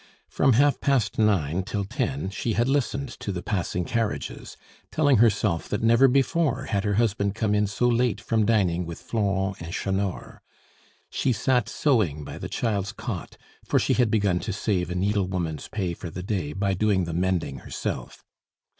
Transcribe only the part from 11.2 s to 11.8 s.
sat